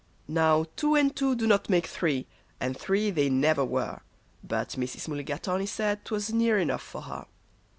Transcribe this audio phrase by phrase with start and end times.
[0.27, 2.25] Now two and two do not make three,
[2.59, 3.99] and three they never were;
[4.43, 5.07] But Mrs.
[5.07, 7.27] Mulligatawny said 'twas near enough for her.